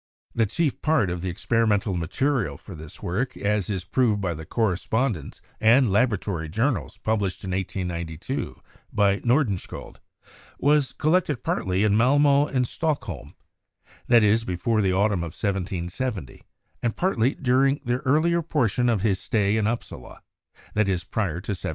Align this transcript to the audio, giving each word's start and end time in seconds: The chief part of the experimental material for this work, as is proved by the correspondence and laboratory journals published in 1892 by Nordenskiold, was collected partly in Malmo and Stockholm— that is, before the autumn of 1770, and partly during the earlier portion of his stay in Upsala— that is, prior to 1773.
The 0.33 0.47
chief 0.47 0.81
part 0.81 1.11
of 1.11 1.21
the 1.21 1.29
experimental 1.29 1.95
material 1.95 2.57
for 2.57 2.73
this 2.73 3.03
work, 3.03 3.37
as 3.37 3.69
is 3.69 3.83
proved 3.83 4.19
by 4.19 4.33
the 4.33 4.47
correspondence 4.47 5.41
and 5.59 5.91
laboratory 5.91 6.49
journals 6.49 6.97
published 6.97 7.43
in 7.43 7.51
1892 7.51 8.59
by 8.91 9.19
Nordenskiold, 9.19 9.97
was 10.57 10.93
collected 10.93 11.43
partly 11.43 11.83
in 11.83 11.95
Malmo 11.97 12.47
and 12.47 12.67
Stockholm— 12.67 13.35
that 14.11 14.23
is, 14.23 14.43
before 14.43 14.81
the 14.81 14.91
autumn 14.91 15.19
of 15.23 15.33
1770, 15.37 16.41
and 16.81 16.95
partly 16.95 17.35
during 17.35 17.79
the 17.85 17.97
earlier 17.99 18.41
portion 18.41 18.89
of 18.89 19.01
his 19.01 19.19
stay 19.19 19.55
in 19.55 19.67
Upsala— 19.67 20.23
that 20.73 20.89
is, 20.89 21.03
prior 21.03 21.33
to 21.41 21.51
1773. 21.51 21.69